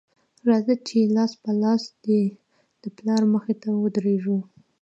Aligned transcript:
راځه 0.47 0.75
چې 0.87 0.97
لاس 1.15 1.31
په 1.43 1.51
لاس 1.63 1.83
دې 2.05 2.21
د 2.81 2.83
پلار 2.97 3.21
مخې 3.33 3.53
ته 3.61 3.69
ودرېږو 3.81 4.39